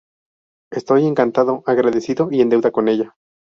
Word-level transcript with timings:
Estoy 0.71 1.05
encantado, 1.05 1.61
agradecido, 1.67 2.29
y 2.31 2.41
en 2.41 2.49
deuda 2.49 2.71
con 2.71 2.87
ella". 2.87 3.13